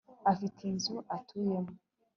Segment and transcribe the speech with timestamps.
[0.31, 1.73] afite inzu atuyemo